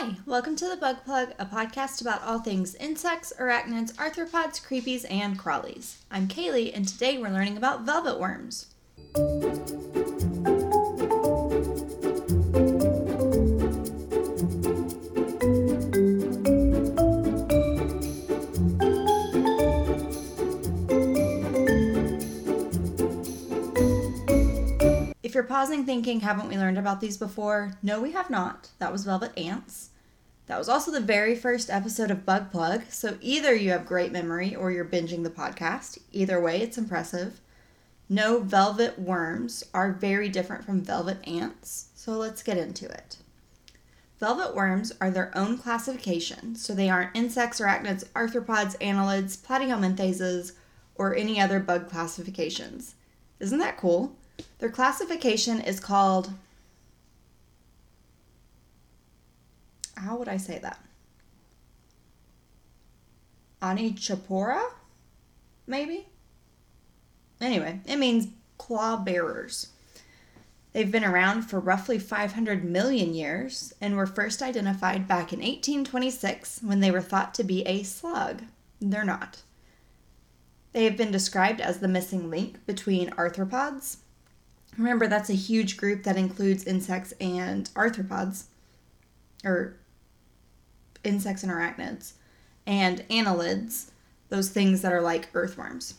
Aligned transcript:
Hi, 0.00 0.14
welcome 0.26 0.54
to 0.54 0.68
the 0.68 0.76
Bug 0.76 0.98
Plug, 1.04 1.30
a 1.40 1.44
podcast 1.44 2.00
about 2.00 2.22
all 2.22 2.38
things 2.38 2.76
insects, 2.76 3.32
arachnids, 3.36 3.92
arthropods, 3.94 4.64
creepies, 4.64 5.04
and 5.10 5.36
crawlies. 5.36 5.96
I'm 6.08 6.28
Kaylee, 6.28 6.70
and 6.72 6.86
today 6.86 7.18
we're 7.18 7.30
learning 7.30 7.56
about 7.56 7.82
velvet 7.82 8.20
worms. 8.20 8.66
Pausing 25.48 25.84
thinking, 25.84 26.20
haven't 26.20 26.48
we 26.48 26.56
learned 26.56 26.78
about 26.78 27.00
these 27.00 27.16
before? 27.16 27.72
No, 27.82 28.00
we 28.00 28.12
have 28.12 28.30
not. 28.30 28.68
That 28.78 28.92
was 28.92 29.04
velvet 29.04 29.36
ants. 29.36 29.90
That 30.46 30.58
was 30.58 30.68
also 30.68 30.90
the 30.90 31.00
very 31.00 31.34
first 31.34 31.70
episode 31.70 32.10
of 32.10 32.24
Bug 32.24 32.50
Plug, 32.50 32.82
so 32.90 33.18
either 33.20 33.54
you 33.54 33.70
have 33.70 33.84
great 33.84 34.12
memory 34.12 34.54
or 34.54 34.70
you're 34.70 34.84
binging 34.84 35.24
the 35.24 35.30
podcast. 35.30 35.98
Either 36.12 36.40
way, 36.40 36.60
it's 36.60 36.78
impressive. 36.78 37.40
No, 38.08 38.40
velvet 38.40 38.98
worms 38.98 39.64
are 39.74 39.92
very 39.92 40.28
different 40.28 40.64
from 40.64 40.82
velvet 40.82 41.18
ants, 41.26 41.88
so 41.94 42.12
let's 42.12 42.42
get 42.42 42.56
into 42.56 42.86
it. 42.86 43.18
Velvet 44.20 44.54
worms 44.54 44.92
are 45.00 45.10
their 45.10 45.36
own 45.36 45.58
classification, 45.58 46.56
so 46.56 46.74
they 46.74 46.88
aren't 46.88 47.16
insects, 47.16 47.60
arachnids, 47.60 48.04
arthropods, 48.08 48.76
annelids, 48.78 49.36
platyhelminthases, 49.36 50.52
or 50.94 51.14
any 51.14 51.40
other 51.40 51.60
bug 51.60 51.88
classifications. 51.88 52.94
Isn't 53.38 53.60
that 53.60 53.76
cool? 53.76 54.16
Their 54.58 54.70
classification 54.70 55.60
is 55.60 55.80
called. 55.80 56.32
How 59.96 60.16
would 60.16 60.28
I 60.28 60.36
say 60.36 60.58
that? 60.58 60.80
Onychophora? 63.62 64.62
Maybe? 65.66 66.06
Anyway, 67.40 67.80
it 67.86 67.96
means 67.96 68.28
claw 68.56 68.96
bearers. 68.96 69.68
They've 70.72 70.90
been 70.90 71.04
around 71.04 71.42
for 71.42 71.58
roughly 71.58 71.98
500 71.98 72.64
million 72.64 73.14
years 73.14 73.72
and 73.80 73.96
were 73.96 74.06
first 74.06 74.42
identified 74.42 75.08
back 75.08 75.32
in 75.32 75.40
1826 75.40 76.60
when 76.62 76.80
they 76.80 76.90
were 76.90 77.00
thought 77.00 77.34
to 77.34 77.44
be 77.44 77.62
a 77.62 77.82
slug. 77.82 78.42
They're 78.80 79.04
not. 79.04 79.42
They 80.72 80.84
have 80.84 80.96
been 80.96 81.10
described 81.10 81.60
as 81.60 81.78
the 81.78 81.88
missing 81.88 82.30
link 82.30 82.64
between 82.66 83.10
arthropods, 83.10 83.98
Remember, 84.78 85.08
that's 85.08 85.28
a 85.28 85.34
huge 85.34 85.76
group 85.76 86.04
that 86.04 86.16
includes 86.16 86.64
insects 86.64 87.12
and 87.20 87.68
arthropods, 87.74 88.44
or 89.44 89.76
insects 91.02 91.42
and 91.42 91.50
arachnids, 91.50 92.12
and 92.64 93.04
annelids, 93.10 93.90
those 94.28 94.50
things 94.50 94.80
that 94.82 94.92
are 94.92 95.00
like 95.00 95.28
earthworms. 95.34 95.94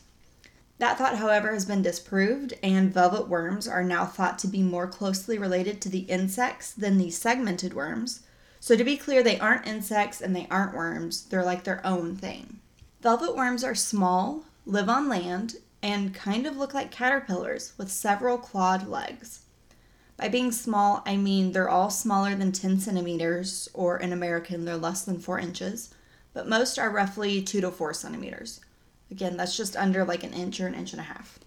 That 0.78 0.96
thought, 0.96 1.18
however, 1.18 1.52
has 1.52 1.66
been 1.66 1.82
disproved, 1.82 2.54
and 2.62 2.92
velvet 2.92 3.28
worms 3.28 3.68
are 3.68 3.84
now 3.84 4.06
thought 4.06 4.38
to 4.38 4.48
be 4.48 4.62
more 4.62 4.86
closely 4.86 5.36
related 5.36 5.82
to 5.82 5.90
the 5.90 6.00
insects 6.00 6.72
than 6.72 6.96
the 6.96 7.10
segmented 7.10 7.74
worms. 7.74 8.22
So, 8.60 8.76
to 8.76 8.84
be 8.84 8.96
clear, 8.96 9.22
they 9.22 9.38
aren't 9.38 9.66
insects 9.66 10.22
and 10.22 10.34
they 10.34 10.46
aren't 10.50 10.74
worms, 10.74 11.26
they're 11.26 11.44
like 11.44 11.64
their 11.64 11.86
own 11.86 12.16
thing. 12.16 12.60
Velvet 13.02 13.36
worms 13.36 13.62
are 13.62 13.74
small, 13.74 14.44
live 14.64 14.88
on 14.88 15.06
land, 15.06 15.56
and 15.82 16.14
kind 16.14 16.46
of 16.46 16.56
look 16.56 16.74
like 16.74 16.90
caterpillars 16.90 17.72
with 17.78 17.90
several 17.90 18.38
clawed 18.38 18.88
legs. 18.88 19.40
By 20.16 20.28
being 20.28 20.52
small, 20.52 21.02
I 21.06 21.16
mean 21.16 21.52
they're 21.52 21.70
all 21.70 21.88
smaller 21.88 22.34
than 22.34 22.52
10 22.52 22.80
centimeters, 22.80 23.68
or 23.72 23.98
in 23.98 24.12
American, 24.12 24.64
they're 24.64 24.76
less 24.76 25.02
than 25.02 25.18
4 25.18 25.38
inches, 25.38 25.94
but 26.34 26.48
most 26.48 26.78
are 26.78 26.90
roughly 26.90 27.40
2 27.40 27.62
to 27.62 27.70
4 27.70 27.94
centimeters. 27.94 28.60
Again, 29.10 29.36
that's 29.36 29.56
just 29.56 29.76
under 29.76 30.04
like 30.04 30.22
an 30.22 30.34
inch 30.34 30.60
or 30.60 30.66
an 30.66 30.74
inch 30.74 30.92
and 30.92 31.00
a 31.00 31.04
half. 31.04 31.38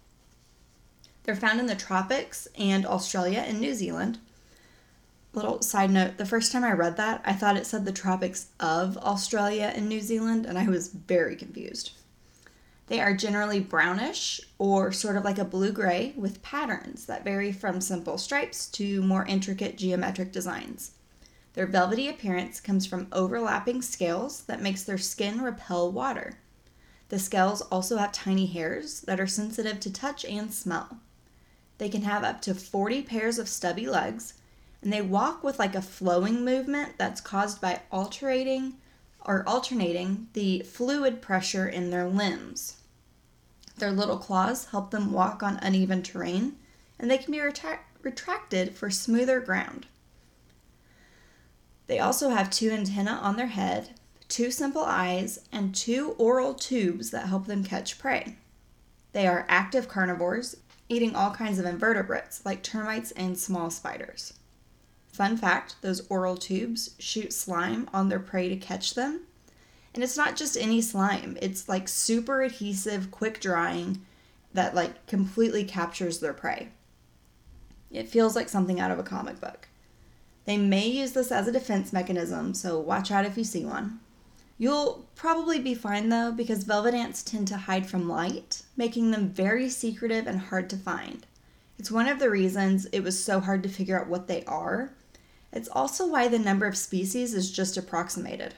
They're 1.23 1.35
found 1.35 1.59
in 1.59 1.67
the 1.67 1.75
tropics 1.75 2.47
and 2.57 2.85
Australia 2.85 3.43
and 3.47 3.61
New 3.61 3.73
Zealand. 3.73 4.17
Little 5.33 5.61
side 5.61 5.89
note 5.89 6.17
the 6.17 6.25
first 6.25 6.51
time 6.51 6.63
I 6.63 6.73
read 6.73 6.97
that, 6.97 7.22
I 7.23 7.33
thought 7.33 7.57
it 7.57 7.66
said 7.66 7.85
the 7.85 7.91
tropics 7.91 8.47
of 8.59 8.97
Australia 8.97 9.72
and 9.75 9.88
New 9.88 10.01
Zealand, 10.01 10.45
and 10.45 10.57
I 10.57 10.67
was 10.67 10.89
very 10.89 11.35
confused. 11.35 11.91
They 12.93 13.01
are 13.01 13.15
generally 13.15 13.59
brownish 13.59 14.39
or 14.59 14.91
sort 14.91 15.17
of 15.17 15.25
like 15.25 15.39
a 15.39 15.43
blue 15.43 15.71
gray 15.71 16.13
with 16.15 16.43
patterns 16.43 17.07
that 17.07 17.23
vary 17.23 17.51
from 17.51 17.81
simple 17.81 18.19
stripes 18.19 18.67
to 18.67 19.01
more 19.01 19.25
intricate 19.25 19.79
geometric 19.79 20.31
designs. 20.31 20.91
Their 21.53 21.65
velvety 21.65 22.07
appearance 22.07 22.59
comes 22.59 22.85
from 22.85 23.07
overlapping 23.11 23.81
scales 23.81 24.43
that 24.43 24.61
makes 24.61 24.83
their 24.83 24.99
skin 24.99 25.41
repel 25.41 25.91
water. 25.91 26.37
The 27.09 27.17
scales 27.17 27.63
also 27.63 27.97
have 27.97 28.11
tiny 28.11 28.45
hairs 28.45 29.01
that 29.07 29.19
are 29.19 29.25
sensitive 29.25 29.79
to 29.79 29.91
touch 29.91 30.23
and 30.23 30.53
smell. 30.53 30.99
They 31.79 31.89
can 31.89 32.03
have 32.03 32.23
up 32.23 32.43
to 32.43 32.53
40 32.53 33.01
pairs 33.01 33.39
of 33.39 33.49
stubby 33.49 33.87
legs, 33.87 34.35
and 34.83 34.93
they 34.93 35.01
walk 35.01 35.43
with 35.43 35.57
like 35.57 35.73
a 35.73 35.81
flowing 35.81 36.45
movement 36.45 36.99
that's 36.99 37.21
caused 37.21 37.59
by 37.59 37.81
alternating 37.91 38.75
or 39.25 39.43
alternating 39.47 40.27
the 40.33 40.59
fluid 40.59 41.23
pressure 41.23 41.67
in 41.67 41.89
their 41.89 42.07
limbs. 42.07 42.77
Their 43.78 43.91
little 43.91 44.17
claws 44.17 44.66
help 44.66 44.91
them 44.91 45.11
walk 45.11 45.41
on 45.44 45.57
uneven 45.57 46.03
terrain, 46.03 46.57
and 47.00 47.09
they 47.09 47.17
can 47.17 47.31
be 47.31 47.41
retracted 48.01 48.75
for 48.75 48.89
smoother 48.89 49.39
ground. 49.39 49.88
They 51.88 52.00
also 52.00 52.29
have 52.29 52.50
two 52.50 52.72
antennae 52.72 53.11
on 53.11 53.35
their 53.35 53.47
head, 53.47 53.91
two 54.28 54.51
simple 54.51 54.84
eyes, 54.84 55.39
and 55.51 55.75
two 55.75 56.11
oral 56.17 56.53
tubes 56.53 57.11
that 57.11 57.28
help 57.28 57.45
them 57.45 57.63
catch 57.63 58.00
prey. 58.00 58.35
They 59.11 59.28
are 59.28 59.45
active 59.50 59.88
carnivores, 59.88 60.57
eating 60.90 61.16
all 61.16 61.31
kinds 61.31 61.59
of 61.59 61.66
invertebrates 61.66 62.45
like 62.45 62.63
termites 62.63 63.11
and 63.11 63.38
small 63.38 63.69
spiders. 63.69 64.34
Fun 65.07 65.38
fact 65.38 65.75
those 65.81 66.07
oral 66.07 66.35
tubes 66.35 66.95
shoot 66.97 67.34
slime 67.34 67.90
on 67.94 68.09
their 68.09 68.19
prey 68.19 68.50
to 68.50 68.55
catch 68.55 68.95
them. 68.95 69.22
And 69.93 70.03
it's 70.03 70.17
not 70.17 70.35
just 70.35 70.57
any 70.57 70.81
slime, 70.81 71.37
it's 71.41 71.69
like 71.69 71.87
super 71.87 72.41
adhesive, 72.41 73.11
quick 73.11 73.39
drying 73.39 74.01
that 74.53 74.73
like 74.73 75.05
completely 75.07 75.63
captures 75.63 76.19
their 76.19 76.33
prey. 76.33 76.69
It 77.91 78.09
feels 78.09 78.35
like 78.35 78.49
something 78.49 78.79
out 78.79 78.91
of 78.91 78.99
a 78.99 79.03
comic 79.03 79.39
book. 79.39 79.67
They 80.45 80.57
may 80.57 80.87
use 80.87 81.11
this 81.11 81.31
as 81.31 81.47
a 81.47 81.51
defense 81.51 81.93
mechanism, 81.93 82.53
so 82.53 82.79
watch 82.79 83.11
out 83.11 83.25
if 83.25 83.37
you 83.37 83.43
see 83.43 83.65
one. 83.65 83.99
You'll 84.57 85.05
probably 85.15 85.59
be 85.59 85.75
fine 85.75 86.09
though, 86.09 86.31
because 86.31 86.63
velvet 86.63 86.93
ants 86.93 87.21
tend 87.21 87.47
to 87.49 87.57
hide 87.57 87.85
from 87.85 88.09
light, 88.09 88.63
making 88.75 89.11
them 89.11 89.29
very 89.29 89.69
secretive 89.69 90.27
and 90.27 90.39
hard 90.39 90.69
to 90.71 90.77
find. 90.77 91.25
It's 91.77 91.91
one 91.91 92.07
of 92.07 92.19
the 92.19 92.29
reasons 92.29 92.85
it 92.87 93.01
was 93.01 93.23
so 93.23 93.39
hard 93.39 93.63
to 93.63 93.69
figure 93.69 93.99
out 93.99 94.07
what 94.07 94.27
they 94.27 94.43
are 94.45 94.91
it's 95.53 95.69
also 95.69 96.07
why 96.07 96.27
the 96.27 96.39
number 96.39 96.65
of 96.65 96.75
species 96.75 97.33
is 97.35 97.51
just 97.51 97.77
approximated. 97.77 98.55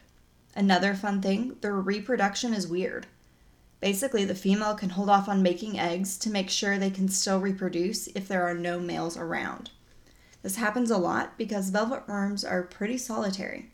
Another 0.56 0.94
fun 0.94 1.22
thing, 1.22 1.58
their 1.62 1.76
reproduction 1.76 2.54
is 2.54 2.68
weird. 2.68 3.08
Basically, 3.82 4.24
the 4.24 4.34
female 4.34 4.74
can 4.74 4.92
hold 4.92 5.10
off 5.10 5.28
on 5.28 5.44
making 5.44 5.78
eggs 5.78 6.18
to 6.20 6.30
make 6.30 6.50
sure 6.50 6.78
they 6.78 6.90
can 6.90 7.10
still 7.10 7.40
reproduce 7.40 8.08
if 8.08 8.28
there 8.28 8.44
are 8.44 8.54
no 8.54 8.80
males 8.80 9.18
around. 9.18 9.72
This 10.42 10.56
happens 10.56 10.90
a 10.90 10.98
lot 10.98 11.38
because 11.38 11.70
velvet 11.70 12.08
worms 12.08 12.46
are 12.46 12.64
pretty 12.64 12.98
solitary. 12.98 13.72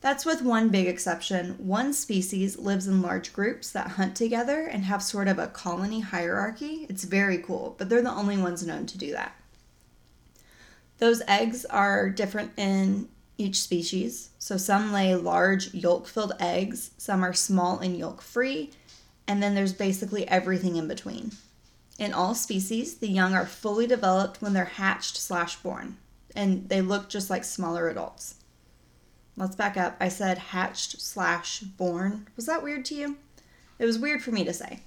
That's 0.00 0.24
with 0.24 0.42
one 0.42 0.70
big 0.70 0.86
exception. 0.86 1.56
One 1.58 1.92
species 1.92 2.58
lives 2.58 2.86
in 2.86 3.02
large 3.02 3.32
groups 3.32 3.70
that 3.72 3.88
hunt 3.88 4.16
together 4.16 4.66
and 4.66 4.84
have 4.84 5.02
sort 5.02 5.28
of 5.28 5.38
a 5.38 5.48
colony 5.48 6.00
hierarchy. 6.00 6.86
It's 6.88 7.04
very 7.04 7.38
cool, 7.38 7.74
but 7.76 7.88
they're 7.88 8.00
the 8.00 8.10
only 8.10 8.38
ones 8.38 8.66
known 8.66 8.86
to 8.86 8.96
do 8.96 9.12
that. 9.12 9.34
Those 10.98 11.22
eggs 11.26 11.64
are 11.66 12.08
different 12.08 12.52
in 12.56 13.08
each 13.40 13.60
species. 13.60 14.30
So 14.38 14.56
some 14.56 14.92
lay 14.92 15.14
large 15.14 15.72
yolk 15.74 16.06
filled 16.06 16.34
eggs, 16.38 16.90
some 16.98 17.24
are 17.24 17.32
small 17.32 17.78
and 17.78 17.96
yolk 17.96 18.22
free, 18.22 18.70
and 19.26 19.42
then 19.42 19.54
there's 19.54 19.72
basically 19.72 20.28
everything 20.28 20.76
in 20.76 20.86
between. 20.86 21.32
In 21.98 22.12
all 22.12 22.34
species, 22.34 22.98
the 22.98 23.08
young 23.08 23.34
are 23.34 23.46
fully 23.46 23.86
developed 23.86 24.40
when 24.40 24.52
they're 24.52 24.64
hatched 24.64 25.16
slash 25.16 25.56
born, 25.56 25.96
and 26.34 26.68
they 26.68 26.80
look 26.80 27.08
just 27.08 27.30
like 27.30 27.44
smaller 27.44 27.88
adults. 27.88 28.36
Let's 29.36 29.56
back 29.56 29.76
up. 29.76 29.96
I 30.00 30.08
said 30.08 30.38
hatched 30.38 31.00
slash 31.00 31.60
born. 31.60 32.26
Was 32.36 32.46
that 32.46 32.62
weird 32.62 32.84
to 32.86 32.94
you? 32.94 33.16
It 33.78 33.86
was 33.86 33.98
weird 33.98 34.22
for 34.22 34.32
me 34.32 34.44
to 34.44 34.52
say. 34.52 34.80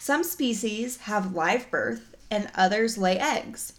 Some 0.00 0.24
species 0.24 0.96
have 0.98 1.34
live 1.34 1.70
birth 1.70 2.14
and 2.30 2.50
others 2.54 2.98
lay 2.98 3.18
eggs. 3.18 3.74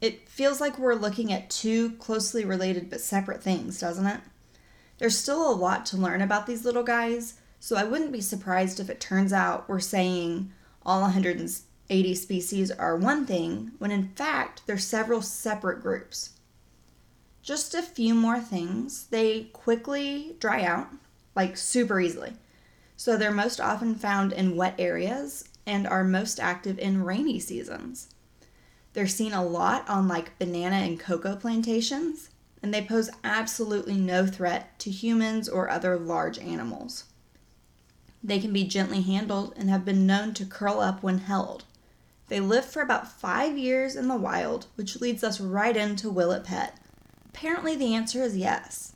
It 0.00 0.28
feels 0.28 0.60
like 0.60 0.78
we're 0.78 0.94
looking 0.94 1.32
at 1.32 1.50
two 1.50 1.92
closely 1.92 2.44
related 2.44 2.88
but 2.88 3.00
separate 3.00 3.42
things, 3.42 3.78
doesn't 3.78 4.06
it? 4.06 4.20
There's 4.98 5.18
still 5.18 5.50
a 5.50 5.54
lot 5.54 5.84
to 5.86 5.96
learn 5.96 6.22
about 6.22 6.46
these 6.46 6.64
little 6.64 6.82
guys, 6.82 7.34
so 7.58 7.76
I 7.76 7.84
wouldn't 7.84 8.12
be 8.12 8.20
surprised 8.20 8.80
if 8.80 8.88
it 8.88 9.00
turns 9.00 9.32
out 9.32 9.68
we're 9.68 9.80
saying 9.80 10.52
all 10.84 11.02
180 11.02 12.14
species 12.14 12.70
are 12.70 12.96
one 12.96 13.26
thing 13.26 13.72
when 13.78 13.90
in 13.90 14.08
fact 14.08 14.62
they're 14.66 14.78
several 14.78 15.20
separate 15.22 15.82
groups. 15.82 16.30
just 17.42 17.74
a 17.74 17.82
few 17.82 18.14
more 18.14 18.40
things. 18.40 19.06
They 19.06 19.44
quickly 19.52 20.36
dry 20.38 20.62
out, 20.62 20.88
like 21.34 21.56
super 21.56 22.00
easily. 22.00 22.34
So 22.96 23.16
they're 23.16 23.32
most 23.32 23.60
often 23.60 23.94
found 23.94 24.32
in 24.32 24.56
wet 24.56 24.74
areas 24.78 25.44
and 25.66 25.86
are 25.86 26.04
most 26.04 26.38
active 26.38 26.78
in 26.78 27.02
rainy 27.02 27.38
seasons. 27.38 28.08
They're 28.92 29.06
seen 29.06 29.32
a 29.32 29.44
lot 29.44 29.88
on 29.88 30.08
like 30.08 30.38
banana 30.38 30.76
and 30.76 30.98
cocoa 30.98 31.36
plantations, 31.36 32.30
and 32.62 32.74
they 32.74 32.84
pose 32.84 33.10
absolutely 33.22 33.94
no 33.94 34.26
threat 34.26 34.78
to 34.80 34.90
humans 34.90 35.48
or 35.48 35.68
other 35.68 35.96
large 35.96 36.38
animals. 36.38 37.04
They 38.22 38.38
can 38.38 38.52
be 38.52 38.64
gently 38.64 39.00
handled 39.02 39.54
and 39.56 39.70
have 39.70 39.84
been 39.84 40.06
known 40.06 40.34
to 40.34 40.44
curl 40.44 40.80
up 40.80 41.02
when 41.02 41.18
held. 41.18 41.64
They 42.28 42.40
live 42.40 42.64
for 42.64 42.82
about 42.82 43.10
five 43.10 43.56
years 43.56 43.96
in 43.96 44.08
the 44.08 44.16
wild, 44.16 44.66
which 44.76 45.00
leads 45.00 45.24
us 45.24 45.40
right 45.40 45.76
into 45.76 46.10
will 46.10 46.30
it 46.32 46.44
pet? 46.44 46.78
Apparently, 47.28 47.76
the 47.76 47.94
answer 47.94 48.22
is 48.22 48.36
yes. 48.36 48.92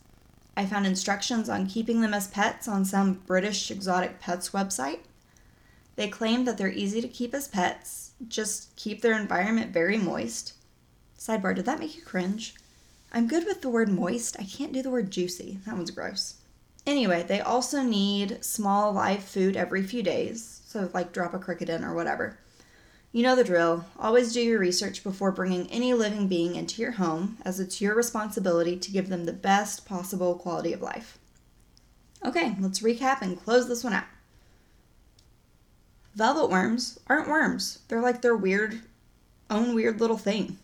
I 0.56 0.67
found 0.67 0.87
instructions 0.87 1.49
on 1.49 1.67
keeping 1.67 2.00
them 2.00 2.14
as 2.14 2.29
pets 2.29 2.69
on 2.69 2.85
some 2.85 3.14
British 3.26 3.70
exotic 3.70 4.20
pets 4.20 4.50
website. 4.50 5.00
They 5.96 6.08
claim 6.08 6.44
that 6.44 6.58
they're 6.58 6.69
easy 6.70 7.00
to 7.00 7.08
keep 7.08 7.35
as 7.35 7.49
pets, 7.49 8.12
just 8.29 8.75
keep 8.76 9.00
their 9.00 9.19
environment 9.19 9.73
very 9.73 9.96
moist. 9.99 10.55
Sidebar, 11.19 11.55
did 11.55 11.67
that 11.67 11.79
make 11.79 11.96
you 11.96 12.02
cringe? 12.02 12.55
I'm 13.12 13.29
good 13.29 13.44
with 13.44 13.62
the 13.62 13.69
word 13.69 13.88
moist. 13.88 14.37
I 14.41 14.44
can't 14.44 14.73
do 14.73 14.82
the 14.82 14.91
word 14.91 15.11
juicy. 15.11 15.58
That 15.64 15.76
one's 15.76 15.93
gross. 15.93 16.35
Anyway, 16.87 17.23
they 17.23 17.41
also 17.41 17.82
need 17.82 18.44
small 18.44 18.93
live 18.93 19.23
food 19.23 19.56
every 19.56 19.82
few 19.82 20.02
days, 20.02 20.62
so 20.67 20.91
like 20.93 21.12
drop 21.12 21.32
a 21.32 21.38
cricket 21.38 21.69
in 21.69 21.85
or 21.85 21.94
whatever. 21.94 22.38
You 23.12 23.23
know 23.23 23.37
the 23.37 23.44
drill. 23.44 23.85
Always 23.99 24.32
do 24.32 24.41
your 24.43 24.58
research 24.58 25.05
before 25.05 25.31
bringing 25.31 25.70
any 25.70 25.94
living 25.94 26.26
being 26.26 26.56
into 26.56 26.82
your 26.82 26.93
home, 26.93 27.38
as 27.44 27.61
it's 27.61 27.81
your 27.81 27.94
responsibility 27.94 28.76
to 28.76 28.91
give 28.91 29.08
them 29.08 29.25
the 29.25 29.32
best 29.32 29.87
possible 29.87 30.35
quality 30.35 30.73
of 30.73 30.82
life. 30.82 31.19
Okay, 32.25 32.56
let's 32.58 32.81
recap 32.81 33.23
and 33.23 33.41
close 33.41 33.69
this 33.69 33.85
one 33.85 33.93
out. 33.93 34.05
Velvet 36.15 36.49
worms 36.49 37.01
aren't 37.09 37.29
worms, 37.29 37.81
they're 37.89 38.01
like 38.01 38.23
their 38.23 38.37
weird, 38.37 38.83
own 39.51 39.75
weird 39.75 40.01
little 40.01 40.17
thing. 40.17 40.59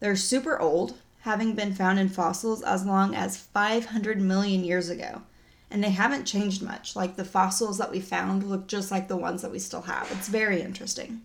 They're 0.00 0.16
super 0.16 0.58
old, 0.60 0.98
having 1.20 1.54
been 1.54 1.74
found 1.74 1.98
in 1.98 2.08
fossils 2.08 2.62
as 2.62 2.84
long 2.84 3.14
as 3.14 3.36
500 3.36 4.20
million 4.20 4.64
years 4.64 4.88
ago. 4.88 5.22
And 5.70 5.82
they 5.82 5.90
haven't 5.90 6.24
changed 6.24 6.62
much. 6.62 6.96
Like 6.96 7.16
the 7.16 7.24
fossils 7.24 7.78
that 7.78 7.90
we 7.90 8.00
found 8.00 8.44
look 8.44 8.66
just 8.66 8.90
like 8.90 9.08
the 9.08 9.16
ones 9.16 9.42
that 9.42 9.50
we 9.50 9.58
still 9.58 9.82
have. 9.82 10.10
It's 10.12 10.28
very 10.28 10.60
interesting. 10.62 11.22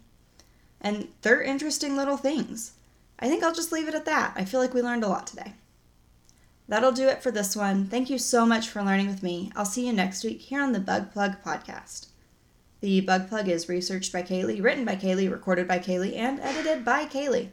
And 0.81 1.07
they're 1.21 1.41
interesting 1.41 1.95
little 1.95 2.17
things. 2.17 2.73
I 3.19 3.29
think 3.29 3.43
I'll 3.43 3.53
just 3.53 3.71
leave 3.71 3.87
it 3.87 3.95
at 3.95 4.05
that. 4.05 4.33
I 4.35 4.43
feel 4.43 4.59
like 4.59 4.73
we 4.73 4.81
learned 4.81 5.03
a 5.03 5.07
lot 5.07 5.27
today. 5.27 5.53
That'll 6.67 6.91
do 6.91 7.07
it 7.07 7.21
for 7.21 7.31
this 7.31 7.55
one. 7.55 7.87
Thank 7.87 8.09
you 8.09 8.17
so 8.17 8.45
much 8.45 8.67
for 8.69 8.81
learning 8.81 9.07
with 9.07 9.23
me. 9.23 9.51
I'll 9.55 9.65
see 9.65 9.85
you 9.85 9.93
next 9.93 10.23
week 10.23 10.41
here 10.41 10.61
on 10.61 10.71
the 10.71 10.79
Bug 10.79 11.11
Plug 11.11 11.41
podcast. 11.43 12.07
The 12.83 12.99
Bug 12.99 13.29
Plug 13.29 13.47
is 13.47 13.69
researched 13.69 14.11
by 14.11 14.23
Kaylee, 14.23 14.61
written 14.61 14.83
by 14.83 14.97
Kaylee, 14.97 15.31
recorded 15.31 15.69
by 15.69 15.79
Kaylee, 15.79 16.17
and 16.17 16.41
edited 16.41 16.83
by 16.83 17.05
Kaylee. 17.05 17.47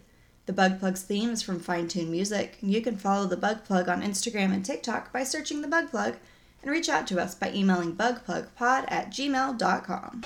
The 0.46 0.52
Bug 0.52 0.80
Plug's 0.80 1.02
theme 1.02 1.30
is 1.30 1.40
from 1.40 1.60
Fine 1.60 1.86
Tune 1.86 2.10
Music. 2.10 2.58
You 2.60 2.82
can 2.82 2.96
follow 2.96 3.26
the 3.28 3.36
Bug 3.36 3.62
Plug 3.64 3.88
on 3.88 4.02
Instagram 4.02 4.52
and 4.52 4.64
TikTok 4.64 5.12
by 5.12 5.22
searching 5.22 5.62
the 5.62 5.68
Bug 5.68 5.88
Plug 5.90 6.16
and 6.64 6.72
reach 6.72 6.88
out 6.88 7.06
to 7.06 7.20
us 7.20 7.36
by 7.36 7.52
emailing 7.52 7.94
bugplugpod 7.94 8.86
at 8.88 9.12
gmail.com. 9.12 10.24